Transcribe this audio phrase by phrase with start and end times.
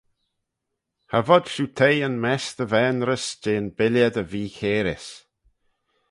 [1.09, 5.07] Cha vod shiu teih yn mess dy vaynrys jeh yn billey dy veechairys.